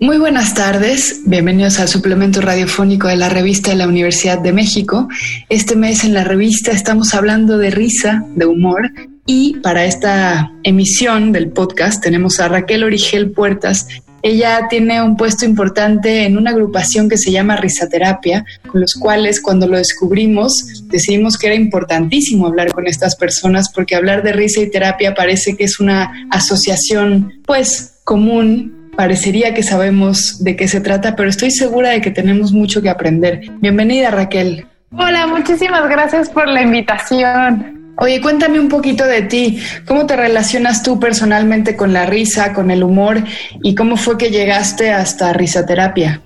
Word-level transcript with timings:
Muy 0.00 0.18
buenas 0.18 0.54
tardes, 0.54 1.22
bienvenidos 1.24 1.80
al 1.80 1.88
suplemento 1.88 2.40
radiofónico 2.40 3.08
de 3.08 3.16
la 3.16 3.28
revista 3.28 3.70
de 3.70 3.78
la 3.78 3.88
Universidad 3.88 4.38
de 4.38 4.52
México. 4.52 5.08
Este 5.48 5.74
mes 5.74 6.04
en 6.04 6.14
la 6.14 6.22
revista 6.22 6.70
estamos 6.70 7.14
hablando 7.14 7.58
de 7.58 7.70
risa, 7.70 8.24
de 8.36 8.46
humor, 8.46 8.92
y 9.26 9.56
para 9.58 9.84
esta 9.84 10.52
emisión 10.62 11.32
del 11.32 11.50
podcast 11.50 12.00
tenemos 12.00 12.38
a 12.38 12.46
Raquel 12.46 12.84
Origel 12.84 13.32
Puertas. 13.32 13.88
Ella 14.22 14.68
tiene 14.70 15.02
un 15.02 15.16
puesto 15.16 15.44
importante 15.44 16.26
en 16.26 16.38
una 16.38 16.52
agrupación 16.52 17.08
que 17.08 17.18
se 17.18 17.32
llama 17.32 17.56
Risaterapia, 17.56 18.44
con 18.68 18.80
los 18.80 18.94
cuales 18.94 19.40
cuando 19.40 19.66
lo 19.66 19.78
descubrimos 19.78 20.84
decidimos 20.84 21.36
que 21.36 21.48
era 21.48 21.56
importantísimo 21.56 22.46
hablar 22.46 22.72
con 22.72 22.86
estas 22.86 23.16
personas 23.16 23.72
porque 23.74 23.96
hablar 23.96 24.22
de 24.22 24.32
risa 24.32 24.60
y 24.60 24.70
terapia 24.70 25.14
parece 25.14 25.56
que 25.56 25.64
es 25.64 25.80
una 25.80 26.28
asociación 26.30 27.32
pues 27.44 27.94
común 28.04 28.77
parecería 28.98 29.54
que 29.54 29.62
sabemos 29.62 30.42
de 30.42 30.56
qué 30.56 30.66
se 30.66 30.80
trata, 30.80 31.14
pero 31.14 31.30
estoy 31.30 31.52
segura 31.52 31.90
de 31.90 32.00
que 32.00 32.10
tenemos 32.10 32.50
mucho 32.50 32.82
que 32.82 32.90
aprender. 32.90 33.42
Bienvenida 33.60 34.10
Raquel. 34.10 34.66
Hola, 34.90 35.28
muchísimas 35.28 35.88
gracias 35.88 36.28
por 36.28 36.48
la 36.48 36.62
invitación. 36.62 37.94
Oye, 37.98 38.20
cuéntame 38.20 38.58
un 38.58 38.68
poquito 38.68 39.06
de 39.06 39.22
ti. 39.22 39.62
¿Cómo 39.86 40.04
te 40.04 40.16
relacionas 40.16 40.82
tú 40.82 40.98
personalmente 40.98 41.76
con 41.76 41.92
la 41.92 42.06
risa, 42.06 42.52
con 42.52 42.72
el 42.72 42.82
humor 42.82 43.22
y 43.62 43.76
cómo 43.76 43.96
fue 43.96 44.18
que 44.18 44.30
llegaste 44.30 44.90
hasta 44.90 45.32
risaterapia? 45.32 46.20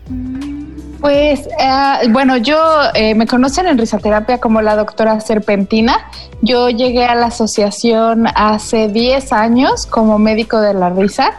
Pues 1.02 1.46
eh, 1.58 2.08
bueno, 2.08 2.38
yo 2.38 2.58
eh, 2.94 3.14
me 3.14 3.26
conocen 3.26 3.66
en 3.66 3.76
risaterapia 3.76 4.38
como 4.38 4.62
la 4.62 4.76
doctora 4.76 5.20
Serpentina. 5.20 5.98
Yo 6.40 6.70
llegué 6.70 7.04
a 7.04 7.14
la 7.14 7.26
asociación 7.26 8.26
hace 8.34 8.88
10 8.88 9.32
años 9.34 9.86
como 9.86 10.18
médico 10.18 10.60
de 10.60 10.72
la 10.72 10.88
risa 10.88 11.34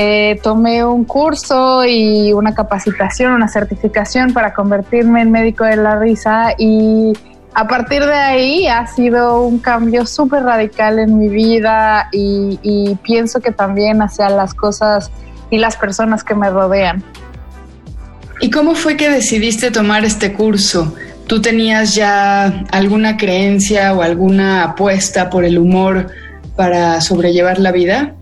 eh, 0.00 0.38
tomé 0.44 0.84
un 0.84 1.04
curso 1.04 1.84
y 1.84 2.32
una 2.32 2.54
capacitación, 2.54 3.32
una 3.32 3.48
certificación 3.48 4.32
para 4.32 4.54
convertirme 4.54 5.22
en 5.22 5.32
médico 5.32 5.64
de 5.64 5.76
la 5.76 5.98
risa 5.98 6.54
y 6.56 7.14
a 7.52 7.66
partir 7.66 8.04
de 8.04 8.14
ahí 8.14 8.68
ha 8.68 8.86
sido 8.86 9.42
un 9.42 9.58
cambio 9.58 10.06
súper 10.06 10.44
radical 10.44 11.00
en 11.00 11.18
mi 11.18 11.28
vida 11.28 12.08
y, 12.12 12.60
y 12.62 12.94
pienso 13.02 13.40
que 13.40 13.50
también 13.50 14.00
hacia 14.00 14.28
las 14.28 14.54
cosas 14.54 15.10
y 15.50 15.58
las 15.58 15.76
personas 15.76 16.22
que 16.22 16.36
me 16.36 16.48
rodean. 16.48 17.02
¿Y 18.40 18.50
cómo 18.50 18.74
fue 18.74 18.96
que 18.96 19.10
decidiste 19.10 19.70
tomar 19.70 20.04
este 20.04 20.32
curso? 20.32 20.94
¿Tú 21.26 21.40
tenías 21.42 21.94
ya 21.94 22.64
alguna 22.70 23.16
creencia 23.16 23.92
o 23.92 24.02
alguna 24.02 24.62
apuesta 24.62 25.28
por 25.28 25.44
el 25.44 25.58
humor 25.58 26.06
para 26.54 27.00
sobrellevar 27.00 27.58
la 27.58 27.72
vida? 27.72 28.14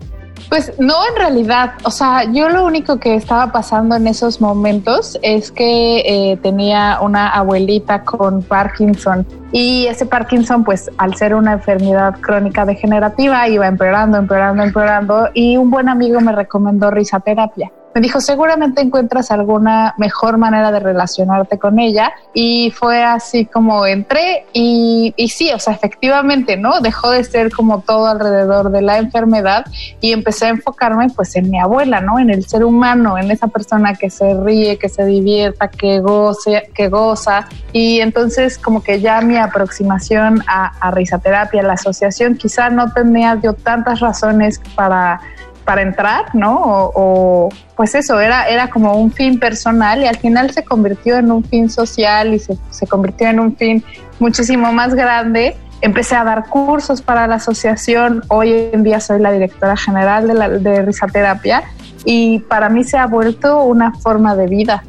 Pues 0.49 0.71
no, 0.79 0.95
en 1.09 1.15
realidad, 1.17 1.73
o 1.83 1.91
sea, 1.91 2.23
yo 2.31 2.49
lo 2.49 2.65
único 2.65 2.99
que 2.99 3.15
estaba 3.15 3.51
pasando 3.51 3.95
en 3.95 4.07
esos 4.07 4.39
momentos 4.39 5.19
es 5.21 5.51
que 5.51 5.99
eh, 5.99 6.37
tenía 6.41 6.99
una 7.01 7.29
abuelita 7.29 8.03
con 8.03 8.41
Parkinson 8.41 9.25
y 9.51 9.87
ese 9.87 10.05
Parkinson, 10.05 10.63
pues 10.63 10.89
al 10.97 11.15
ser 11.15 11.35
una 11.35 11.53
enfermedad 11.53 12.15
crónica 12.21 12.65
degenerativa, 12.65 13.47
iba 13.49 13.67
empeorando, 13.67 14.17
empeorando, 14.17 14.63
empeorando 14.63 15.29
y 15.33 15.57
un 15.57 15.69
buen 15.69 15.89
amigo 15.89 16.21
me 16.21 16.31
recomendó 16.31 16.91
risaterapia 16.91 17.71
me 17.97 18.01
dijo, 18.01 18.21
seguramente 18.21 18.79
encuentras 18.79 19.31
alguna 19.31 19.95
mejor 19.97 20.37
manera 20.37 20.71
de 20.71 20.79
relacionarte 20.79 21.57
con 21.57 21.79
ella. 21.79 22.13
Y 22.31 22.69
fue 22.69 23.03
así 23.03 23.47
como 23.47 23.87
entré 23.87 24.45
y, 24.53 25.15
y 25.17 25.29
sí, 25.29 25.49
o 25.51 25.57
sea, 25.57 25.73
efectivamente, 25.73 26.57
¿no? 26.57 26.79
Dejó 26.79 27.09
de 27.09 27.23
ser 27.23 27.51
como 27.51 27.81
todo 27.81 28.05
alrededor 28.05 28.69
de 28.69 28.83
la 28.83 28.99
enfermedad 28.99 29.65
y 29.99 30.11
empecé 30.11 30.45
a 30.45 30.49
enfocarme 30.49 31.07
pues 31.09 31.35
en 31.37 31.49
mi 31.49 31.59
abuela, 31.59 31.99
¿no? 31.99 32.19
En 32.19 32.29
el 32.29 32.45
ser 32.45 32.63
humano, 32.63 33.17
en 33.17 33.31
esa 33.31 33.47
persona 33.47 33.95
que 33.95 34.11
se 34.11 34.31
ríe, 34.43 34.77
que 34.77 34.89
se 34.89 35.03
divierta, 35.03 35.67
que 35.67 35.99
goce, 35.99 36.69
que 36.75 36.89
goza. 36.89 37.47
Y 37.73 37.99
entonces 38.01 38.59
como 38.59 38.83
que 38.83 39.01
ya 39.01 39.21
mi 39.21 39.37
aproximación 39.37 40.43
a, 40.45 40.67
a 40.87 40.91
risaterapia, 40.91 41.63
la 41.63 41.73
asociación, 41.73 42.35
quizá 42.35 42.69
no 42.69 42.93
tenía 42.93 43.39
yo 43.41 43.53
tantas 43.53 44.01
razones 44.01 44.61
para 44.75 45.19
para 45.67 45.81
entrar, 45.81 46.33
¿no? 46.33 46.57
O, 46.61 47.49
pues 47.75 47.93
eso, 47.93 48.21
era, 48.21 48.47
era 48.47 48.69
como 48.69 48.93
un 48.93 49.11
fin 49.11 49.37
personal 49.37 50.01
y 50.01 50.05
al 50.07 50.15
final 50.15 50.49
se 50.51 50.63
convirtió 50.63 51.17
en 51.17 51.29
un 51.29 51.43
fin 51.43 51.69
social 51.69 52.33
y 52.33 52.39
se, 52.39 52.57
se 52.71 52.87
convirtió 52.87 53.27
en 53.27 53.41
un 53.41 53.53
fin 53.57 53.83
muchísimo 54.17 54.71
más 54.71 54.95
grande. 54.95 55.57
Empecé 55.81 56.15
a 56.15 56.23
dar 56.23 56.45
cursos 56.45 57.01
para 57.01 57.27
la 57.27 57.35
asociación, 57.35 58.23
hoy 58.29 58.69
en 58.71 58.83
día 58.83 59.01
soy 59.01 59.19
la 59.19 59.29
directora 59.33 59.75
general 59.75 60.29
de, 60.29 60.33
la, 60.35 60.47
de 60.47 60.83
risaterapia 60.83 61.63
y 62.05 62.39
para 62.39 62.69
mí 62.69 62.85
se 62.85 62.97
ha 62.97 63.05
vuelto 63.05 63.61
una 63.65 63.91
forma 63.91 64.37
de 64.37 64.47
vida. 64.47 64.85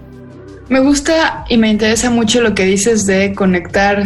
Me 0.68 0.78
gusta 0.78 1.44
y 1.48 1.58
me 1.58 1.70
interesa 1.70 2.08
mucho 2.08 2.40
lo 2.40 2.54
que 2.54 2.64
dices 2.64 3.04
de 3.04 3.34
conectar 3.34 4.04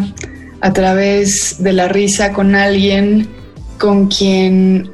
a 0.62 0.72
través 0.72 1.62
de 1.62 1.74
la 1.74 1.88
risa 1.88 2.32
con 2.32 2.54
alguien 2.54 3.28
con 3.76 4.06
quien 4.06 4.90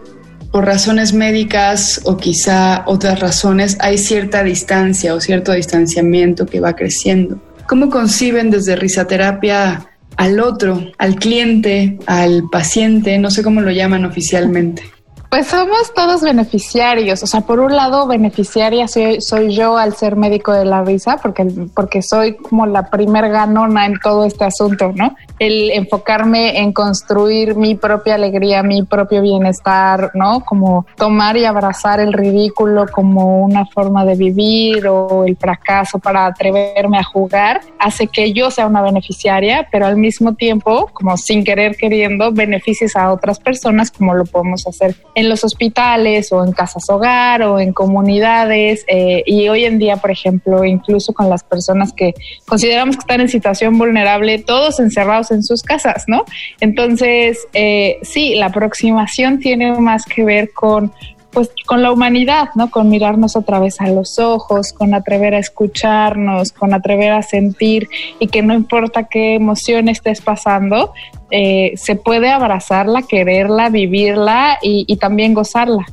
por 0.59 0.67
razones 0.67 1.13
médicas 1.13 2.01
o 2.03 2.17
quizá 2.17 2.83
otras 2.87 3.21
razones 3.21 3.79
hay 3.79 3.97
cierta 3.97 4.43
distancia 4.43 5.15
o 5.15 5.21
cierto 5.21 5.53
distanciamiento 5.53 6.47
que 6.47 6.59
va 6.59 6.73
creciendo. 6.73 7.39
¿Cómo 7.69 7.89
conciben 7.91 8.51
desde 8.51 8.75
risaterapia 8.75 9.89
al 10.17 10.41
otro, 10.41 10.83
al 10.99 11.15
cliente, 11.15 12.01
al 12.07 12.43
paciente? 12.51 13.17
No 13.19 13.31
sé 13.31 13.45
cómo 13.45 13.61
lo 13.61 13.71
llaman 13.71 14.05
oficialmente. 14.05 14.83
Pues 15.31 15.47
somos 15.47 15.95
todos 15.95 16.23
beneficiarios, 16.23 17.23
o 17.23 17.29
sea, 17.29 17.43
por 17.43 17.61
un 17.61 17.77
lado 17.77 18.09
beneficiaria 18.09 18.89
soy, 18.89 19.21
soy 19.21 19.55
yo 19.55 19.79
al 19.79 19.95
ser 19.95 20.17
médico 20.17 20.53
de 20.53 20.65
la 20.65 20.83
risa, 20.83 21.19
porque, 21.23 21.47
porque 21.73 22.03
soy 22.03 22.35
como 22.35 22.67
la 22.67 22.91
primer 22.91 23.29
ganona 23.29 23.87
en 23.87 24.01
todo 24.01 24.25
este 24.25 24.45
asunto, 24.45 24.91
¿no? 24.93 25.15
El 25.39 25.71
enfocarme 25.71 26.61
en 26.61 26.73
construir 26.73 27.55
mi 27.55 27.75
propia 27.75 28.15
alegría, 28.15 28.63
mi 28.63 28.83
propio 28.83 29.23
bienestar, 29.23 30.11
¿no? 30.15 30.45
Como 30.45 30.87
tomar 30.97 31.37
y 31.37 31.45
abrazar 31.45 32.01
el 32.01 32.13
ridículo 32.13 32.87
como 32.91 33.43
una 33.43 33.67
forma 33.67 34.05
de 34.05 34.15
vivir 34.15 34.87
o 34.87 35.25
el 35.25 35.37
fracaso 35.37 35.99
para 35.99 36.27
atreverme 36.27 36.99
a 36.99 37.05
jugar, 37.05 37.61
hace 37.79 38.07
que 38.07 38.33
yo 38.33 38.51
sea 38.51 38.67
una 38.67 38.83
beneficiaria, 38.83 39.69
pero 39.71 39.87
al 39.87 39.97
mismo 39.97 40.35
tiempo, 40.35 40.91
como 40.93 41.17
sin 41.17 41.45
querer 41.45 41.77
queriendo, 41.77 42.33
beneficies 42.33 42.97
a 42.97 43.13
otras 43.13 43.39
personas 43.39 43.91
como 43.91 44.15
lo 44.15 44.25
podemos 44.25 44.67
hacer 44.67 44.95
en 45.15 45.29
los 45.29 45.45
hospitales 45.45 46.33
o 46.33 46.45
en 46.45 46.53
casas 46.53 46.89
hogar 46.91 47.43
o 47.43 47.59
en 47.59 47.73
comunidades 47.73 48.85
eh, 48.89 49.23
y 49.27 49.49
hoy 49.49 49.65
en 49.65 49.79
día, 49.79 49.97
por 49.97 50.11
ejemplo, 50.11 50.65
incluso 50.65 51.13
con 51.13 51.29
las 51.29 51.45
personas 51.45 51.93
que 51.93 52.15
consideramos 52.47 52.97
que 52.97 53.01
están 53.01 53.21
en 53.21 53.29
situación 53.29 53.79
vulnerable, 53.79 54.39
todos 54.39 54.81
encerrados 54.81 55.28
en 55.31 55.43
sus 55.43 55.63
casas, 55.63 56.05
¿no? 56.07 56.25
Entonces, 56.61 57.47
eh, 57.53 57.99
sí, 58.03 58.35
la 58.35 58.47
aproximación 58.47 59.39
tiene 59.39 59.73
más 59.79 60.05
que 60.05 60.25
ver 60.25 60.53
con 60.53 60.93
pues 61.31 61.51
con 61.67 61.83
la 61.83 61.93
humanidad, 61.93 62.49
¿no? 62.55 62.71
Con 62.71 62.89
mirarnos 62.89 63.37
otra 63.37 63.61
vez 63.61 63.81
a 63.81 63.89
los 63.89 64.19
ojos, 64.19 64.73
con 64.73 64.95
atrever 64.95 65.35
a 65.35 65.39
escucharnos, 65.39 66.53
con 66.53 66.73
atrever 66.73 67.13
a 67.13 67.23
sentir 67.23 67.89
y 68.19 68.29
que 68.29 68.43
no 68.43 68.55
importa 68.55 69.05
qué 69.05 69.35
emoción 69.35 69.89
estés 69.89 70.21
pasando, 70.21 70.93
eh, 71.31 71.75
se 71.77 71.97
puede 71.97 72.31
abrazarla, 72.31 73.03
quererla, 73.03 73.69
vivirla 73.69 74.59
y, 74.63 74.97
también 74.97 75.35
gozarla. 75.35 75.85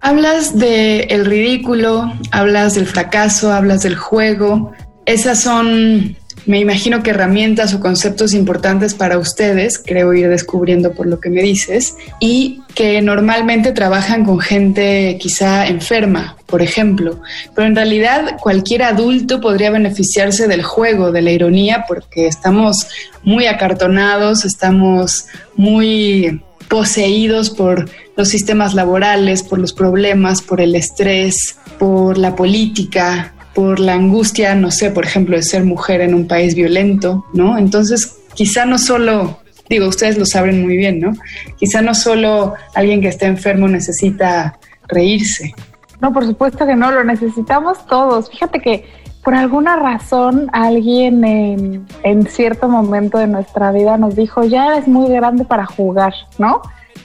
Hablas 0.00 0.58
del 0.58 1.06
el 1.10 1.26
ridículo, 1.26 2.12
hablas 2.32 2.74
del 2.74 2.86
fracaso, 2.86 3.52
hablas 3.52 3.82
del 3.82 3.94
juego. 3.94 4.72
Esas 5.06 5.40
son 5.40 6.16
me 6.46 6.58
imagino 6.58 7.02
que 7.02 7.10
herramientas 7.10 7.74
o 7.74 7.80
conceptos 7.80 8.34
importantes 8.34 8.94
para 8.94 9.18
ustedes, 9.18 9.78
creo 9.78 10.12
ir 10.12 10.28
descubriendo 10.28 10.92
por 10.92 11.06
lo 11.06 11.20
que 11.20 11.30
me 11.30 11.42
dices, 11.42 11.94
y 12.20 12.60
que 12.74 13.00
normalmente 13.02 13.72
trabajan 13.72 14.24
con 14.24 14.40
gente 14.40 15.18
quizá 15.20 15.66
enferma, 15.66 16.36
por 16.46 16.62
ejemplo, 16.62 17.20
pero 17.54 17.66
en 17.66 17.76
realidad 17.76 18.36
cualquier 18.40 18.82
adulto 18.82 19.40
podría 19.40 19.70
beneficiarse 19.70 20.48
del 20.48 20.62
juego, 20.62 21.12
de 21.12 21.22
la 21.22 21.30
ironía, 21.30 21.84
porque 21.86 22.26
estamos 22.26 22.86
muy 23.22 23.46
acartonados, 23.46 24.44
estamos 24.44 25.26
muy 25.54 26.42
poseídos 26.68 27.50
por 27.50 27.90
los 28.16 28.28
sistemas 28.28 28.74
laborales, 28.74 29.42
por 29.42 29.58
los 29.58 29.72
problemas, 29.72 30.42
por 30.42 30.60
el 30.60 30.74
estrés, 30.74 31.56
por 31.78 32.16
la 32.18 32.34
política, 32.34 33.34
por 33.54 33.80
la 33.80 33.94
angustia, 33.94 34.54
no 34.54 34.70
sé, 34.70 34.90
por 34.90 35.04
ejemplo, 35.04 35.36
de 35.36 35.42
ser 35.42 35.64
mujer 35.64 36.00
en 36.00 36.14
un 36.14 36.26
país 36.26 36.54
violento, 36.54 37.24
¿no? 37.32 37.58
Entonces, 37.58 38.18
quizá 38.34 38.64
no 38.64 38.78
solo 38.78 39.42
digo, 39.72 39.88
ustedes 39.88 40.18
lo 40.18 40.26
saben 40.26 40.62
muy 40.62 40.76
bien, 40.76 41.00
¿no? 41.00 41.12
Quizá 41.56 41.80
no 41.82 41.94
solo 41.94 42.54
alguien 42.74 43.00
que 43.00 43.08
esté 43.08 43.26
enfermo 43.26 43.68
necesita 43.68 44.58
reírse. 44.88 45.54
No, 46.00 46.12
por 46.12 46.26
supuesto 46.26 46.66
que 46.66 46.76
no, 46.76 46.90
lo 46.90 47.04
necesitamos 47.04 47.86
todos. 47.86 48.30
Fíjate 48.30 48.60
que 48.60 48.84
por 49.24 49.34
alguna 49.34 49.76
razón 49.76 50.48
alguien 50.52 51.24
en, 51.24 51.86
en 52.02 52.26
cierto 52.26 52.68
momento 52.68 53.18
de 53.18 53.28
nuestra 53.28 53.72
vida 53.72 53.96
nos 53.96 54.16
dijo, 54.16 54.44
ya 54.44 54.74
eres 54.74 54.88
muy 54.88 55.10
grande 55.10 55.44
para 55.44 55.64
jugar, 55.64 56.12
¿no? 56.38 56.60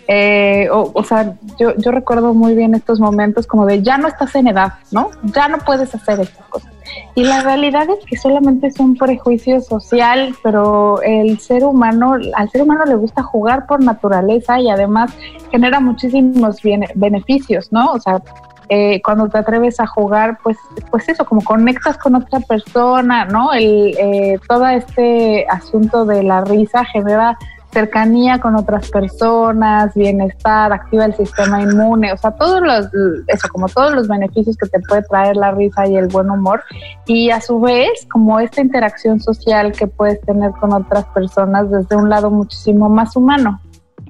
Eh, 0.07 0.69
o, 0.71 1.03
sea, 1.03 1.35
yo, 1.59 1.75
yo 1.77 1.91
recuerdo 1.91 2.33
muy 2.33 2.55
bien 2.55 2.73
estos 2.75 2.99
momentos 2.99 3.45
como 3.45 3.65
de 3.65 3.81
ya 3.81 3.97
no 3.97 4.07
estás 4.07 4.35
en 4.35 4.47
edad, 4.47 4.75
¿no? 4.91 5.11
Ya 5.23 5.49
no 5.49 5.57
puedes 5.59 5.93
hacer 5.93 6.21
estas 6.21 6.45
cosas. 6.47 6.71
Y 7.15 7.23
la 7.23 7.41
realidad 7.41 7.87
es 7.89 8.05
que 8.05 8.15
solamente 8.15 8.67
es 8.67 8.79
un 8.79 8.95
prejuicio 8.95 9.59
social, 9.59 10.35
pero 10.43 11.01
el 11.01 11.39
ser 11.39 11.65
humano, 11.65 12.15
al 12.35 12.49
ser 12.49 12.61
humano 12.61 12.85
le 12.85 12.95
gusta 12.95 13.23
jugar 13.23 13.65
por 13.65 13.83
naturaleza 13.83 14.59
y 14.59 14.69
además 14.69 15.11
genera 15.51 15.79
muchísimos 15.79 16.57
beneficios, 16.95 17.71
¿no? 17.71 17.91
O 17.91 17.99
sea, 17.99 18.21
eh, 18.69 19.01
cuando 19.01 19.29
te 19.29 19.37
atreves 19.37 19.79
a 19.79 19.87
jugar, 19.87 20.39
pues, 20.43 20.57
pues 20.91 21.07
eso, 21.09 21.25
como 21.25 21.41
conectas 21.41 21.97
con 21.97 22.15
otra 22.15 22.39
persona, 22.41 23.25
¿no? 23.25 23.53
El, 23.53 23.95
eh, 23.97 24.39
todo 24.47 24.67
este 24.67 25.45
asunto 25.49 26.05
de 26.05 26.23
la 26.23 26.41
risa 26.41 26.83
genera 26.85 27.37
cercanía 27.77 28.39
con 28.39 28.55
otras 28.55 28.89
personas, 28.89 29.93
bienestar, 29.93 30.73
activa 30.73 31.05
el 31.05 31.15
sistema 31.15 31.61
inmune, 31.61 32.11
o 32.11 32.17
sea, 32.17 32.31
todos 32.31 32.59
los, 32.59 32.87
eso, 33.27 33.47
como 33.49 33.67
todos 33.69 33.93
los 33.93 34.07
beneficios 34.07 34.57
que 34.57 34.67
te 34.67 34.79
puede 34.79 35.03
traer 35.03 35.35
la 35.35 35.51
risa 35.51 35.85
y 35.85 35.95
el 35.95 36.07
buen 36.07 36.31
humor, 36.31 36.63
y 37.05 37.29
a 37.29 37.39
su 37.39 37.59
vez, 37.59 38.07
como 38.11 38.39
esta 38.39 38.61
interacción 38.61 39.19
social 39.19 39.73
que 39.73 39.85
puedes 39.85 40.19
tener 40.21 40.49
con 40.59 40.73
otras 40.73 41.05
personas 41.13 41.69
desde 41.69 41.95
un 41.95 42.09
lado 42.09 42.31
muchísimo 42.31 42.89
más 42.89 43.15
humano. 43.15 43.61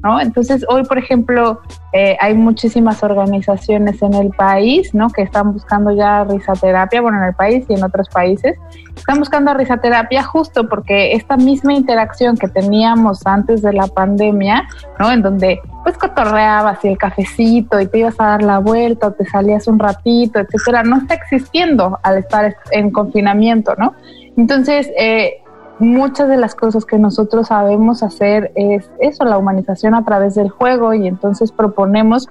¿No? 0.03 0.19
Entonces, 0.19 0.65
hoy, 0.69 0.83
por 0.83 0.97
ejemplo, 0.97 1.61
eh, 1.93 2.17
hay 2.19 2.33
muchísimas 2.33 3.03
organizaciones 3.03 4.01
en 4.01 4.13
el 4.13 4.29
país, 4.29 4.93
¿no? 4.93 5.09
Que 5.09 5.23
están 5.23 5.53
buscando 5.53 5.91
ya 5.91 6.23
risaterapia, 6.23 7.01
bueno, 7.01 7.17
en 7.19 7.25
el 7.25 7.35
país 7.35 7.65
y 7.69 7.73
en 7.73 7.83
otros 7.83 8.09
países, 8.09 8.57
están 8.95 9.19
buscando 9.19 9.53
risaterapia 9.53 10.23
justo 10.23 10.67
porque 10.67 11.13
esta 11.13 11.37
misma 11.37 11.73
interacción 11.73 12.37
que 12.37 12.47
teníamos 12.47 13.25
antes 13.25 13.61
de 13.61 13.73
la 13.73 13.87
pandemia, 13.87 14.67
¿no? 14.99 15.11
En 15.11 15.21
donde 15.21 15.59
pues 15.83 15.97
cotorreabas 15.97 16.83
y 16.83 16.89
el 16.89 16.97
cafecito 16.97 17.79
y 17.79 17.87
te 17.87 17.99
ibas 17.99 18.15
a 18.19 18.25
dar 18.25 18.43
la 18.43 18.59
vuelta 18.59 19.07
o 19.07 19.11
te 19.13 19.25
salías 19.25 19.67
un 19.67 19.79
ratito, 19.79 20.39
etcétera, 20.39 20.83
no 20.83 20.97
está 20.97 21.13
existiendo 21.13 21.97
al 22.03 22.17
estar 22.17 22.55
en 22.71 22.91
confinamiento, 22.91 23.73
¿no? 23.77 23.93
Entonces, 24.35 24.89
eh, 24.97 25.41
muchas 25.79 26.29
de 26.29 26.37
las 26.37 26.55
cosas 26.55 26.85
que 26.85 26.97
nosotros 26.97 27.47
sabemos 27.47 28.03
hacer 28.03 28.51
es 28.55 28.89
eso, 28.99 29.25
la 29.25 29.37
humanización 29.37 29.93
a 29.95 30.03
través 30.03 30.35
del 30.35 30.49
juego 30.49 30.93
y 30.93 31.07
entonces 31.07 31.51
proponemos 31.51 32.27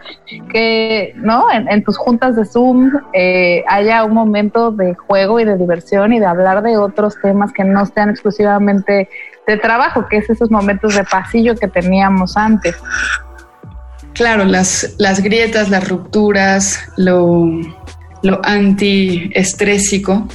que 0.51 1.13
no 1.17 1.47
en, 1.53 1.85
tus 1.85 1.97
juntas 1.97 2.37
de 2.37 2.45
Zoom 2.45 2.91
eh, 3.13 3.65
haya 3.69 4.05
un 4.05 4.15
momento 4.15 4.71
de 4.73 4.95
juego 4.95 5.39
y 5.41 5.45
de 5.45 5.57
diversión 5.57 6.13
y 6.13 6.21
de 6.21 6.27
hablar 6.27 6.63
de 6.63 6.77
otros 6.77 7.15
temas 7.23 7.53
que 7.53 7.65
no 7.65 7.87
sean 7.87 8.11
exclusivamente 8.11 9.09
de 9.47 9.57
trabajo, 9.59 10.07
que 10.09 10.19
es 10.19 10.29
esos 10.29 10.51
momentos 10.51 10.97
de 10.97 11.05
pasillo 11.05 11.55
que 11.55 11.69
teníamos 11.69 12.37
antes. 12.37 12.75
Claro, 14.13 14.45
las, 14.45 14.95
las 14.99 15.23
grietas, 15.23 15.71
las 15.71 15.89
rupturas, 15.89 16.81
lo, 16.97 17.47
lo 18.23 18.41
antiestrésico 18.45 20.27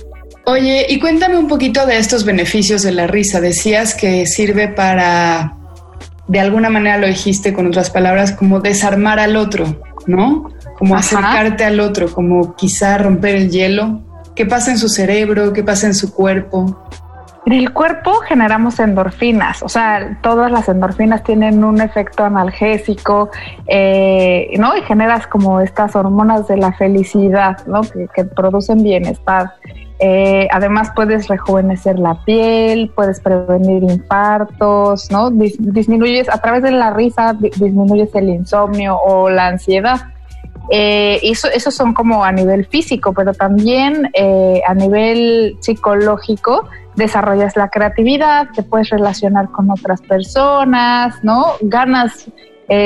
Oye, 0.46 0.88
y 0.90 1.00
cuéntame 1.00 1.38
un 1.38 1.48
poquito 1.48 1.86
de 1.86 1.98
estos 1.98 2.26
beneficios 2.26 2.82
de 2.82 2.92
la 2.92 3.08
risa. 3.08 3.40
Decías 3.40 3.94
que 3.94 4.26
sirve 4.26 4.68
para, 4.68 5.56
de 6.28 6.40
alguna 6.40 6.70
manera 6.70 6.98
lo 6.98 7.08
dijiste 7.08 7.54
con 7.54 7.68
otras 7.68 7.92
palabras, 7.92 8.32
como 8.32 8.60
desarmar 8.60 9.20
al 9.20 9.36
otro, 9.36 9.82
¿no? 10.08 10.50
Como 10.78 10.96
acercarte 10.96 11.64
al 11.64 11.80
otro, 11.80 12.12
como 12.12 12.56
quizá 12.56 12.98
romper 12.98 13.36
el 13.36 13.52
hielo. 13.52 14.02
¿Qué 14.36 14.46
pasa 14.46 14.72
en 14.72 14.80
su 14.80 14.90
cerebro? 14.90 15.54
¿Qué 15.54 15.64
pasa 15.64 15.86
en 15.88 15.94
su 15.94 16.12
cuerpo? 16.12 16.88
En 17.46 17.54
el 17.54 17.74
cuerpo 17.74 18.14
generamos 18.28 18.80
endorfinas, 18.80 19.64
o 19.64 19.70
sea, 19.70 20.20
todas 20.22 20.52
las 20.52 20.70
endorfinas 20.70 21.24
tienen 21.24 21.64
un 21.64 21.82
efecto 21.82 22.24
analgésico, 22.24 23.32
eh, 23.66 24.52
¿no? 24.60 24.78
Y 24.78 24.84
generas 24.84 25.26
como 25.26 25.60
estas 25.60 25.96
hormonas 25.96 26.48
de 26.48 26.58
la 26.58 26.72
felicidad, 26.74 27.66
¿no? 27.66 27.82
que 28.14 28.26
producen 28.26 28.84
bienestar. 28.84 29.54
Eh, 30.04 30.48
además 30.52 30.90
puedes 30.96 31.28
rejuvenecer 31.28 32.00
la 32.00 32.16
piel, 32.26 32.90
puedes 32.96 33.20
prevenir 33.20 33.84
infartos, 33.84 35.12
¿no? 35.12 35.30
disminuyes, 35.30 36.28
a 36.28 36.40
través 36.40 36.64
de 36.64 36.72
la 36.72 36.92
risa, 36.92 37.38
disminuyes 37.40 38.10
el 38.16 38.30
insomnio 38.30 38.98
o 38.98 39.30
la 39.30 39.46
ansiedad. 39.46 40.02
Eh, 40.72 41.20
eso, 41.22 41.50
eso 41.54 41.70
son 41.70 41.94
como 41.94 42.26
a 42.26 42.32
nivel 42.32 42.66
físico, 42.66 43.14
pero 43.14 43.36
también 43.36 44.10
eh, 44.14 44.64
a 44.68 44.74
nivel 44.74 45.58
psicológico 45.60 46.68
desarrollas 46.96 47.56
la 47.56 47.70
creatividad, 47.70 48.48
te 48.56 48.64
puedes 48.64 48.90
relacionar 48.90 49.52
con 49.52 49.70
otras 49.70 50.02
personas, 50.02 51.24
¿no? 51.24 51.54
Ganas 51.62 52.26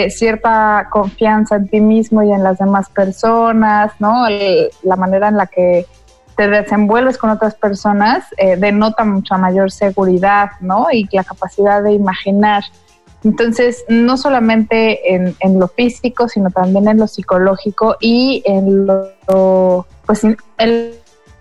cierta 0.10 0.88
confianza 0.90 1.58
en 1.58 1.68
ti 1.68 1.80
mismo 1.80 2.24
y 2.24 2.32
en 2.32 2.42
las 2.42 2.58
demás 2.58 2.90
personas, 2.90 3.92
¿no? 4.00 4.26
la 4.82 4.96
manera 4.96 5.28
en 5.28 5.38
la 5.38 5.46
que 5.46 5.86
te 6.36 6.48
desenvuelves 6.48 7.18
con 7.18 7.30
otras 7.30 7.56
personas, 7.56 8.26
eh, 8.38 8.58
denota 8.58 9.04
mucha 9.04 9.38
mayor 9.38 9.72
seguridad, 9.72 10.52
¿no? 10.60 10.88
Y 10.92 11.08
la 11.12 11.24
capacidad 11.24 11.82
de 11.82 11.94
imaginar. 11.94 12.64
Entonces, 13.24 13.84
no 13.88 14.18
solamente 14.18 15.16
en, 15.16 15.36
en 15.40 15.60
lo 15.60 15.68
físico, 15.68 16.28
sino 16.28 16.52
también 16.52 16.88
en 16.88 17.00
lo 17.00 17.08
psicológico 17.08 17.96
y 18.00 18.44
en 18.46 18.86
lo, 18.86 19.88
pues, 20.06 20.24
en 20.24 20.92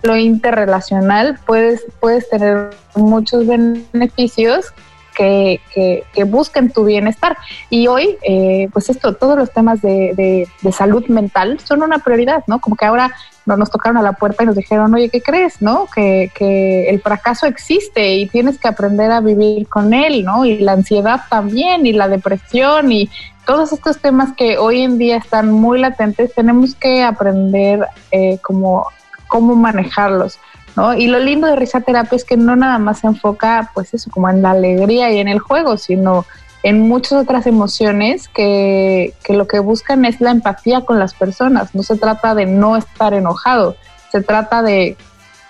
lo 0.03 0.17
interrelacional, 0.17 1.39
puedes, 1.47 1.85
puedes 2.01 2.29
tener 2.31 2.71
muchos 2.95 3.47
beneficios 3.47 4.73
que, 5.15 5.61
que, 5.73 6.25
busquen 6.25 6.71
tu 6.71 6.85
bienestar. 6.85 7.37
Y 7.71 7.87
hoy, 7.87 8.17
eh, 8.23 8.69
pues 8.73 8.91
esto, 8.91 9.15
todos 9.15 9.39
los 9.39 9.51
temas 9.51 9.81
de, 9.81 10.47
de, 10.61 10.73
salud 10.73 11.07
mental 11.07 11.61
son 11.61 11.83
una 11.83 11.99
prioridad, 11.99 12.45
¿no? 12.47 12.61
Como 12.61 12.77
que 12.77 12.85
ahora 12.85 13.15
nos 13.47 13.71
tocaron 13.71 13.99
a 13.99 14.03
la 14.03 14.15
puerta 14.15 14.43
y 14.43 14.47
nos 14.47 14.57
dijeron, 14.57 14.95
oye, 14.95 15.11
¿qué 15.11 15.21
crees? 15.21 15.61
¿No? 15.61 15.87
Que, 15.95 16.31
que 16.35 16.89
el 16.89 17.01
fracaso 17.01 17.47
existe 17.47 18.17
y 18.17 18.27
tienes 18.27 18.59
que 18.59 18.69
aprender 18.69 19.11
a 19.11 19.21
vivir 19.21 19.69
con 19.69 19.93
él, 19.93 20.25
¿no? 20.25 20.45
Y 20.45 20.59
la 20.59 20.73
ansiedad 20.73 21.21
también, 21.29 21.87
y 21.87 21.93
la 21.93 22.09
depresión, 22.09 22.91
y 22.91 23.11
todos 23.47 23.73
estos 23.73 23.99
temas 23.99 24.33
que 24.37 24.59
hoy 24.59 24.83
en 24.83 24.99
día 24.99 25.19
están 25.19 25.53
muy 25.53 25.79
latentes, 25.79 26.33
tenemos 26.35 26.75
que 26.75 27.03
aprender 27.03 27.87
eh, 28.11 28.39
como 28.43 28.89
cómo 29.29 29.55
manejarlos. 29.55 30.39
¿No? 30.77 30.95
Y 30.95 31.07
lo 31.07 31.19
lindo 31.19 31.47
de 31.47 31.57
risa 31.57 31.81
terapia 31.81 32.17
es 32.17 32.25
que 32.25 32.37
no 32.37 32.57
nada 32.57 32.79
más 32.79 33.01
se 33.01 33.07
enfoca, 33.07 33.71
pues 33.75 33.95
eso, 33.95 34.11
como 34.11 34.29
en 34.29 34.43
la 34.43 34.53
alegría 34.53 35.11
y 35.13 35.19
en 35.19 35.29
el 35.29 35.39
juego, 35.39 35.77
sino 35.77 36.25
en 36.63 36.81
muchas 36.81 37.13
otras 37.13 37.47
emociones 37.47 38.29
que, 38.29 39.15
que 39.23 39.35
lo 39.35 39.47
que 39.47 39.59
buscan 39.59 40.05
es 40.05 40.21
la 40.21 40.31
empatía 40.31 40.81
con 40.81 40.99
las 40.99 41.15
personas. 41.15 41.75
No 41.75 41.83
se 41.83 41.97
trata 41.97 42.35
de 42.35 42.47
no 42.47 42.77
estar 42.77 43.15
enojado, 43.15 43.77
se 44.11 44.23
trata 44.23 44.63
de 44.63 44.97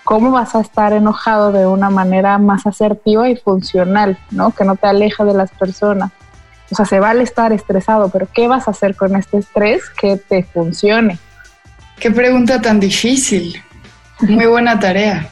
cómo 0.05 0.31
vas 0.31 0.55
a 0.55 0.61
estar 0.61 0.93
enojado 0.93 1.51
de 1.51 1.65
una 1.65 1.89
manera 1.89 2.37
más 2.37 2.65
asertiva 2.67 3.27
y 3.27 3.35
funcional, 3.35 4.17
¿no? 4.31 4.51
Que 4.51 4.63
no 4.63 4.75
te 4.75 4.87
aleja 4.87 5.25
de 5.25 5.33
las 5.33 5.51
personas. 5.51 6.11
O 6.71 6.75
sea, 6.75 6.85
se 6.85 6.99
vale 6.99 7.23
estar 7.23 7.51
estresado, 7.51 8.09
pero 8.09 8.27
¿qué 8.31 8.47
vas 8.47 8.67
a 8.67 8.71
hacer 8.71 8.95
con 8.95 9.15
este 9.15 9.37
estrés 9.37 9.89
que 9.89 10.17
te 10.17 10.43
funcione? 10.43 11.19
Qué 11.99 12.11
pregunta 12.11 12.61
tan 12.61 12.79
difícil. 12.79 13.61
Muy 14.19 14.45
buena 14.45 14.79
tarea. 14.79 15.29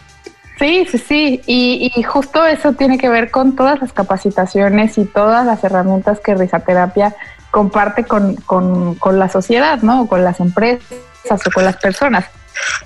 Sí, 0.60 0.86
sí, 0.90 0.98
sí. 0.98 1.42
Y, 1.46 2.04
justo 2.04 2.46
eso 2.46 2.74
tiene 2.74 2.98
que 2.98 3.10
ver 3.10 3.32
con 3.32 3.56
todas 3.56 3.82
las 3.82 3.92
capacitaciones 3.92 4.98
y 4.98 5.06
todas 5.06 5.46
las 5.46 5.64
herramientas 5.64 6.20
que 6.20 6.36
Risaterapia 6.36 7.16
comparte 7.52 8.06
con, 8.06 8.38
la 9.14 9.30
sociedad, 9.30 9.82
¿no? 9.82 10.08
con 10.08 10.24
las 10.24 10.40
empresas 10.40 10.88
o 11.30 11.52
con 11.52 11.66
las 11.66 11.78
personas. 11.78 12.26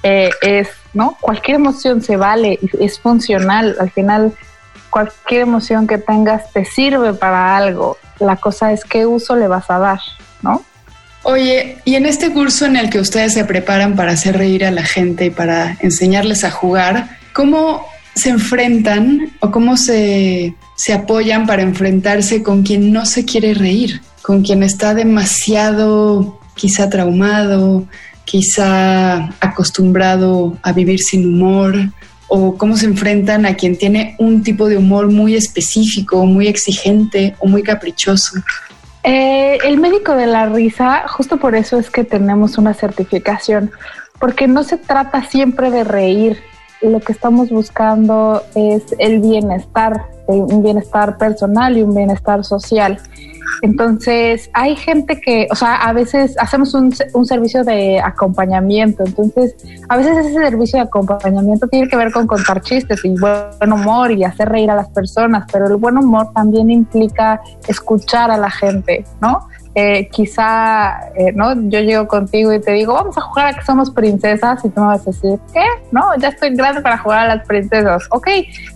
Eh, 0.02 0.30
es, 0.42 0.70
¿no? 0.94 1.18
Cualquier 1.20 1.56
emoción 1.56 2.02
se 2.02 2.16
vale, 2.16 2.60
es 2.80 3.00
funcional. 3.00 3.76
Al 3.80 3.92
final, 3.92 4.34
cualquier 4.90 5.42
emoción 5.42 5.88
que 5.88 5.98
tengas 5.98 6.52
te 6.54 6.66
sirve 6.66 7.14
para 7.14 7.58
algo. 7.58 7.98
La 8.20 8.38
cosa 8.38 8.72
es 8.72 8.84
qué 8.86 9.06
uso 9.06 9.36
le 9.36 9.48
vas 9.48 9.70
a 9.70 9.80
dar, 9.80 10.00
¿no? 10.42 10.64
Oye, 11.24 11.78
y 11.84 11.96
en 11.96 12.06
este 12.06 12.32
curso 12.32 12.66
en 12.66 12.78
el 12.78 12.90
que 12.90 13.00
ustedes 13.00 13.34
se 13.34 13.44
preparan 13.44 13.96
para 13.96 14.14
hacer 14.14 14.38
reír 14.38 14.64
a 14.66 14.72
la 14.72 14.84
gente 14.84 15.26
y 15.26 15.30
para 15.30 15.78
enseñarles 15.82 16.44
a 16.44 16.52
jugar, 16.52 17.18
¿cómo 17.34 17.86
se 18.16 18.30
enfrentan 18.30 19.32
o 19.42 19.52
cómo 19.52 19.78
se, 19.78 20.56
se 20.76 20.94
apoyan 20.94 21.46
para 21.46 21.62
enfrentarse 21.62 22.42
con 22.42 22.64
quien 22.64 22.92
no 22.92 23.06
se 23.06 23.26
quiere 23.26 23.54
reír, 23.54 24.02
con 24.22 24.44
quien 24.44 24.64
está 24.64 24.94
demasiado 24.94 26.40
quizá 26.56 26.90
traumado, 26.90 27.86
quizá 28.26 29.30
acostumbrado 29.40 30.58
a 30.64 30.72
vivir 30.72 31.00
sin 31.00 31.26
humor, 31.26 31.92
o 32.28 32.58
cómo 32.58 32.76
se 32.76 32.86
enfrentan 32.86 33.46
a 33.46 33.56
quien 33.56 33.78
tiene 33.78 34.16
un 34.20 34.44
tipo 34.44 34.68
de 34.68 34.78
humor 34.78 35.10
muy 35.12 35.36
específico, 35.36 36.26
muy 36.26 36.48
exigente 36.48 37.36
o 37.40 37.48
muy 37.48 37.64
caprichoso? 37.64 38.34
Eh, 39.10 39.60
el 39.64 39.80
médico 39.80 40.16
de 40.16 40.28
la 40.28 40.48
risa, 40.48 41.08
justo 41.08 41.38
por 41.38 41.56
eso 41.56 41.80
es 41.80 41.90
que 41.90 42.04
tenemos 42.04 42.58
una 42.58 42.74
certificación, 42.74 43.72
porque 44.20 44.50
no 44.50 44.66
se 44.66 44.76
trata 44.76 45.24
siempre 45.24 45.72
de 45.72 45.86
reír, 45.86 46.38
lo 46.82 47.00
que 47.00 47.14
estamos 47.14 47.50
buscando 47.50 48.44
es 48.54 48.84
el 49.00 49.22
bienestar, 49.22 50.08
un 50.28 50.62
bienestar 50.62 51.18
personal 51.18 51.78
y 51.78 51.84
un 51.84 51.96
bienestar 51.96 52.44
social. 52.44 53.00
Entonces, 53.62 54.50
hay 54.54 54.76
gente 54.76 55.20
que, 55.20 55.48
o 55.52 55.56
sea, 55.56 55.76
a 55.76 55.94
veces 55.94 56.36
hacemos 56.40 56.74
un, 56.74 56.94
un, 57.14 57.26
servicio 57.26 57.64
de 57.64 58.00
acompañamiento, 58.00 59.04
entonces, 59.06 59.56
a 59.90 59.98
veces 59.98 60.18
ese 60.18 60.34
servicio 60.34 60.80
de 60.80 60.86
acompañamiento 60.86 61.68
tiene 61.68 61.88
que 61.88 61.96
ver 61.96 62.12
con 62.12 62.28
contar 62.28 62.62
chistes 62.62 63.04
y 63.04 63.16
buen 63.20 63.72
humor 63.72 64.12
y 64.12 64.24
hacer 64.24 64.50
reír 64.50 64.70
a 64.72 64.76
las 64.76 64.90
personas, 64.90 65.46
pero 65.52 65.68
el 65.68 65.76
buen 65.78 65.98
humor 65.98 66.32
también 66.34 66.70
implica 66.70 67.42
escuchar 67.68 68.32
a 68.32 68.38
la 68.38 68.50
gente, 68.50 69.06
¿no? 69.22 69.48
Eh, 69.80 70.10
quizá, 70.12 71.12
eh, 71.14 71.32
¿no? 71.34 71.54
Yo 71.70 71.80
llego 71.82 72.08
contigo 72.08 72.52
y 72.52 72.60
te 72.60 72.72
digo, 72.72 72.96
vamos 72.96 73.16
a 73.16 73.22
jugar 73.22 73.46
a 73.46 73.54
que 73.54 73.64
somos 73.64 73.92
princesas 73.92 74.66
y 74.66 74.70
tú 74.70 74.82
me 74.82 74.88
vas 74.88 75.04
a 75.04 75.12
decir, 75.12 75.40
¿qué? 75.54 75.64
No, 75.92 76.18
ya 76.18 76.30
estoy 76.30 76.56
grande 76.56 76.82
para 76.82 76.98
jugar 76.98 77.30
a 77.30 77.36
las 77.36 77.46
princesas. 77.46 78.08
Ok, 78.10 78.28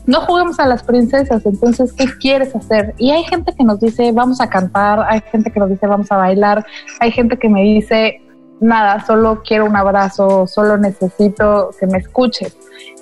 no 0.05 0.21
juguemos 0.21 0.59
a 0.59 0.67
las 0.67 0.83
princesas, 0.83 1.43
entonces, 1.43 1.91
¿qué 1.93 2.05
quieres 2.19 2.55
hacer? 2.55 2.93
Y 2.99 3.09
hay 3.09 3.23
gente 3.23 3.51
que 3.57 3.63
nos 3.63 3.79
dice, 3.79 4.11
vamos 4.11 4.41
a 4.41 4.47
cantar, 4.47 4.99
hay 5.09 5.21
gente 5.31 5.49
que 5.49 5.59
nos 5.59 5.71
dice, 5.71 5.87
vamos 5.87 6.11
a 6.11 6.17
bailar, 6.17 6.63
hay 6.99 7.11
gente 7.11 7.35
que 7.35 7.49
me 7.49 7.63
dice, 7.63 8.21
nada, 8.61 9.03
solo 9.05 9.41
quiero 9.45 9.65
un 9.65 9.75
abrazo, 9.75 10.47
solo 10.47 10.77
necesito 10.77 11.71
que 11.79 11.87
me 11.87 11.97
escuches. 11.97 12.55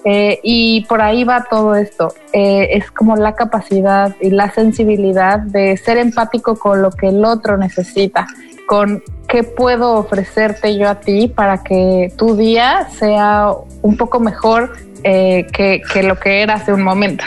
Eh, 0.06 0.40
y 0.44 0.86
por 0.86 1.02
ahí 1.02 1.24
va 1.24 1.46
todo 1.50 1.76
esto. 1.76 2.14
Eh, 2.34 2.70
es 2.72 2.90
como 2.90 3.16
la 3.18 3.36
capacidad 3.36 4.16
y 4.22 4.30
la 4.32 4.50
sensibilidad 4.52 5.40
de 5.40 5.78
ser 5.78 5.98
empático 5.98 6.56
con 6.56 6.82
lo 6.82 6.90
que 6.92 7.10
el 7.10 7.24
otro 7.26 7.58
necesita, 7.58 8.26
con 8.66 9.04
qué 9.28 9.44
puedo 9.44 9.96
ofrecerte 9.96 10.78
yo 10.78 10.90
a 10.90 11.00
ti 11.02 11.28
para 11.28 11.64
que 11.64 12.14
tu 12.18 12.36
día 12.36 12.88
sea 12.98 13.52
un 13.82 13.98
poco 13.98 14.20
mejor 14.20 14.74
eh, 15.04 15.46
que, 15.52 15.82
que 15.92 16.04
lo 16.04 16.18
que 16.18 16.42
era 16.42 16.56
hace 16.56 16.74
un 16.74 16.82
momento. 16.82 17.26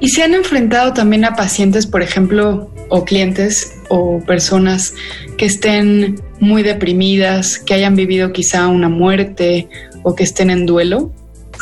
¿Y 0.00 0.08
se 0.08 0.22
han 0.22 0.34
enfrentado 0.34 0.92
también 0.94 1.24
a 1.24 1.34
pacientes, 1.34 1.86
por 1.86 2.02
ejemplo, 2.02 2.70
o 2.88 3.04
clientes 3.04 3.79
o 3.90 4.20
personas 4.20 4.94
que 5.36 5.44
estén 5.44 6.20
muy 6.38 6.62
deprimidas, 6.62 7.58
que 7.58 7.74
hayan 7.74 7.94
vivido 7.94 8.32
quizá 8.32 8.68
una 8.68 8.88
muerte 8.88 9.68
o 10.02 10.14
que 10.14 10.24
estén 10.24 10.48
en 10.48 10.64
duelo? 10.64 11.10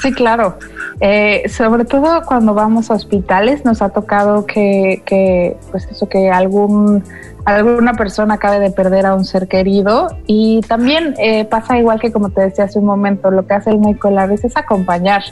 Sí, 0.01 0.13
claro. 0.13 0.59
Eh, 1.01 1.49
sobre 1.49 1.85
todo 1.85 2.23
cuando 2.27 2.55
vamos 2.55 2.91
a 2.91 2.95
hospitales 2.95 3.65
nos 3.65 3.83
ha 3.83 3.89
tocado 3.89 4.47
que, 4.47 5.03
que 5.05 5.57
pues 5.71 5.89
eso, 5.91 6.09
que 6.09 6.31
algún 6.31 7.03
alguna 7.57 7.95
persona 7.95 8.35
acabe 8.35 8.61
de 8.61 8.71
perder 8.71 9.07
a 9.07 9.15
un 9.15 9.25
ser 9.25 9.49
querido 9.49 10.09
y 10.27 10.61
también 10.69 11.15
eh, 11.19 11.47
pasa 11.47 11.79
igual 11.79 11.99
que 11.99 12.13
como 12.13 12.29
te 12.29 12.43
decía 12.43 12.65
hace 12.65 12.79
un 12.79 12.85
momento, 12.85 13.31
lo 13.31 13.47
que 13.47 13.55
hace 13.55 13.71
el 13.71 13.79
médico 13.79 14.09
de 14.09 14.15
la 14.15 14.27
vez 14.27 14.45
es 14.45 14.55
acompañar. 14.57 15.23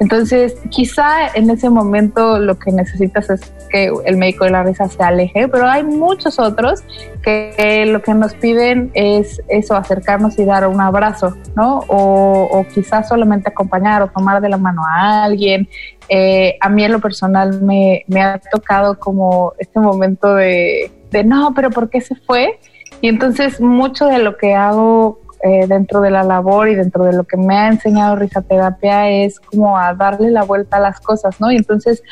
Entonces, 0.00 0.56
quizá 0.70 1.28
en 1.32 1.48
ese 1.48 1.70
momento 1.70 2.40
lo 2.40 2.58
que 2.58 2.72
necesitas 2.72 3.30
es 3.30 3.40
que 3.68 3.92
el 4.04 4.16
médico 4.16 4.44
de 4.44 4.50
la 4.50 4.64
risa 4.64 4.88
se 4.88 5.00
aleje, 5.00 5.46
pero 5.46 5.68
hay 5.68 5.84
muchos 5.84 6.40
otros 6.40 6.82
que 7.22 7.84
lo 7.86 8.02
que 8.02 8.14
nos 8.14 8.34
piden 8.34 8.90
es 8.94 9.40
eso, 9.46 9.76
acercarnos 9.76 10.38
y 10.40 10.44
dar 10.44 10.66
un 10.66 10.80
abrazo, 10.80 11.36
¿no? 11.54 11.84
O 11.86 12.66
quizás 12.74 13.08
solamente 13.08 13.48
acompañar 13.48 14.02
o 14.02 14.08
tomar 14.08 14.40
de 14.40 14.48
la 14.48 14.56
mano 14.56 14.82
a 14.84 15.22
alguien. 15.22 15.68
Eh, 16.12 16.56
a 16.60 16.68
mí 16.68 16.84
en 16.84 16.92
lo 16.92 17.00
personal 17.00 17.62
me, 17.62 18.04
ha 18.20 18.40
tocado 18.50 18.98
como 18.98 19.52
este 19.58 19.78
momento 19.78 20.34
de 20.34 20.90
de 21.10 21.24
no, 21.24 21.52
pero 21.54 21.70
¿por 21.70 21.90
qué 21.90 22.00
se 22.00 22.14
fue? 22.14 22.58
Y 23.00 23.08
entonces 23.08 23.60
mucho 23.60 24.06
de 24.06 24.18
lo 24.18 24.36
que 24.36 24.54
hago 24.54 25.20
eh, 25.42 25.66
dentro 25.66 26.00
de 26.00 26.10
la 26.10 26.22
labor 26.22 26.68
y 26.68 26.74
dentro 26.74 27.04
de 27.04 27.12
lo 27.12 27.24
que 27.24 27.36
me 27.36 27.56
ha 27.56 27.68
enseñado 27.68 28.16
risaterapia 28.16 29.08
es 29.10 29.40
como 29.40 29.78
a 29.78 29.94
darle 29.94 30.30
la 30.30 30.42
vuelta 30.42 30.76
a 30.76 30.80
las 30.80 31.00
cosas, 31.00 31.40
¿no? 31.40 31.50
Y 31.50 31.56
entonces 31.56 32.02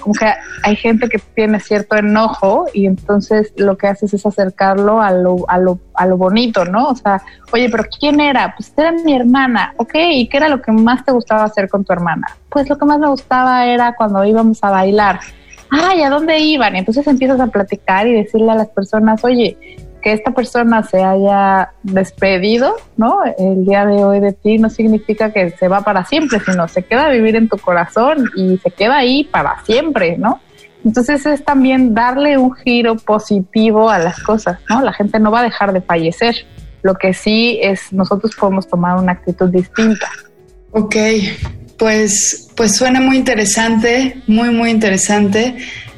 como 0.00 0.14
que 0.14 0.30
hay 0.62 0.76
gente 0.76 1.08
que 1.08 1.18
tiene 1.34 1.58
cierto 1.58 1.96
enojo 1.96 2.66
y 2.72 2.86
entonces 2.86 3.52
lo 3.56 3.76
que 3.76 3.88
haces 3.88 4.14
es 4.14 4.24
acercarlo 4.24 5.00
a 5.00 5.10
lo, 5.10 5.48
a 5.48 5.58
lo, 5.58 5.80
a 5.94 6.06
lo 6.06 6.16
bonito, 6.16 6.64
¿no? 6.64 6.88
O 6.88 6.94
sea, 6.94 7.22
oye, 7.52 7.68
pero 7.70 7.84
¿quién 7.98 8.20
era? 8.20 8.54
Pues 8.56 8.72
era 8.76 8.92
mi 8.92 9.14
hermana, 9.14 9.74
ok, 9.78 9.94
¿y 9.94 10.28
qué 10.28 10.36
era 10.36 10.48
lo 10.48 10.62
que 10.62 10.70
más 10.70 11.04
te 11.04 11.12
gustaba 11.12 11.44
hacer 11.44 11.68
con 11.68 11.84
tu 11.84 11.92
hermana? 11.92 12.26
Pues 12.50 12.68
lo 12.68 12.78
que 12.78 12.84
más 12.84 12.98
me 12.98 13.08
gustaba 13.08 13.66
era 13.66 13.96
cuando 13.96 14.24
íbamos 14.24 14.62
a 14.62 14.70
bailar 14.70 15.20
ay, 15.70 16.02
¿a 16.02 16.10
dónde 16.10 16.38
iban? 16.38 16.76
entonces 16.76 17.06
empiezas 17.06 17.40
a 17.40 17.46
platicar 17.48 18.06
y 18.06 18.14
decirle 18.14 18.50
a 18.50 18.54
las 18.54 18.68
personas, 18.68 19.24
oye, 19.24 19.56
que 20.02 20.12
esta 20.12 20.32
persona 20.32 20.82
se 20.82 21.02
haya 21.02 21.72
despedido, 21.82 22.76
¿no? 22.96 23.18
El 23.38 23.64
día 23.64 23.84
de 23.86 24.04
hoy 24.04 24.20
de 24.20 24.32
ti 24.32 24.58
no 24.58 24.70
significa 24.70 25.32
que 25.32 25.50
se 25.50 25.68
va 25.68 25.82
para 25.82 26.04
siempre, 26.04 26.40
sino 26.40 26.68
se 26.68 26.82
queda 26.82 27.06
a 27.06 27.10
vivir 27.10 27.36
en 27.36 27.48
tu 27.48 27.58
corazón 27.58 28.30
y 28.36 28.58
se 28.58 28.70
queda 28.70 28.98
ahí 28.98 29.24
para 29.24 29.62
siempre, 29.64 30.16
¿no? 30.16 30.40
Entonces 30.84 31.26
es 31.26 31.44
también 31.44 31.94
darle 31.94 32.38
un 32.38 32.54
giro 32.54 32.96
positivo 32.96 33.90
a 33.90 33.98
las 33.98 34.22
cosas, 34.22 34.60
¿no? 34.70 34.82
La 34.82 34.92
gente 34.92 35.18
no 35.18 35.30
va 35.32 35.40
a 35.40 35.42
dejar 35.42 35.72
de 35.72 35.80
fallecer. 35.80 36.46
Lo 36.82 36.94
que 36.94 37.12
sí 37.12 37.58
es, 37.60 37.92
nosotros 37.92 38.36
podemos 38.36 38.68
tomar 38.68 38.96
una 38.96 39.12
actitud 39.12 39.50
distinta. 39.50 40.08
Ok, 40.70 40.94
pues, 41.78 42.48
pues 42.56 42.76
suena 42.76 43.00
muy 43.00 43.16
interesante, 43.16 44.22
muy, 44.28 44.50
muy 44.50 44.70
interesante 44.70 45.56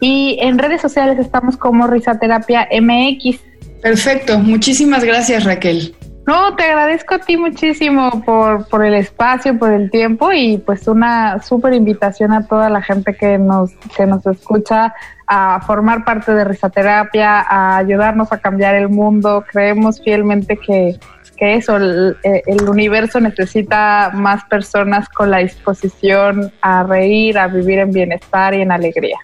y 0.00 0.36
en 0.40 0.58
redes 0.58 0.82
sociales 0.82 1.16
estamos 1.18 1.56
como 1.56 1.86
risaterapia 1.86 2.68
MX. 2.80 3.38
Perfecto, 3.82 4.40
muchísimas 4.40 5.04
gracias 5.04 5.44
Raquel. 5.44 5.94
No, 6.30 6.54
te 6.54 6.62
agradezco 6.62 7.16
a 7.16 7.18
ti 7.18 7.36
muchísimo 7.36 8.22
por, 8.24 8.68
por 8.68 8.84
el 8.84 8.94
espacio, 8.94 9.58
por 9.58 9.72
el 9.72 9.90
tiempo 9.90 10.30
y 10.32 10.58
pues 10.58 10.86
una 10.86 11.42
súper 11.42 11.74
invitación 11.74 12.32
a 12.32 12.46
toda 12.46 12.70
la 12.70 12.80
gente 12.82 13.16
que 13.16 13.36
nos, 13.36 13.72
que 13.96 14.06
nos 14.06 14.24
escucha 14.26 14.94
a 15.26 15.60
formar 15.66 16.04
parte 16.04 16.32
de 16.32 16.44
Risaterapia, 16.44 17.40
a 17.40 17.78
ayudarnos 17.78 18.30
a 18.30 18.38
cambiar 18.38 18.76
el 18.76 18.90
mundo. 18.90 19.44
Creemos 19.50 20.00
fielmente 20.00 20.56
que, 20.56 21.00
que 21.36 21.54
eso, 21.54 21.78
el, 21.78 22.16
el 22.22 22.68
universo 22.68 23.18
necesita 23.18 24.12
más 24.14 24.44
personas 24.44 25.08
con 25.08 25.32
la 25.32 25.38
disposición 25.38 26.52
a 26.62 26.84
reír, 26.84 27.38
a 27.38 27.48
vivir 27.48 27.80
en 27.80 27.90
bienestar 27.90 28.54
y 28.54 28.62
en 28.62 28.70
alegría. 28.70 29.18